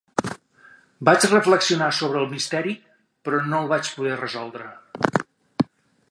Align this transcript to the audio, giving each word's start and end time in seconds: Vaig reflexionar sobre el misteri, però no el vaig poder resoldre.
Vaig 1.09 1.25
reflexionar 1.33 1.89
sobre 1.97 2.23
el 2.23 2.31
misteri, 2.31 2.73
però 3.27 3.41
no 3.51 3.59
el 3.65 3.69
vaig 3.73 3.91
poder 3.99 4.17
resoldre. 4.23 4.71